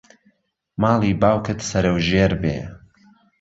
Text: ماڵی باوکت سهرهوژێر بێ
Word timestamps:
ماڵی 0.81 1.11
باوکت 1.21 1.59
سهرهوژێر 1.69 2.31
بێ 2.41 2.57